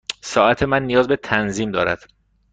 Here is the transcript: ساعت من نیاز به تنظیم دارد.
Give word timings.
ساعت 0.21 0.63
من 0.63 0.83
نیاز 0.83 1.07
به 1.07 1.15
تنظیم 1.15 1.71
دارد. 1.71 1.99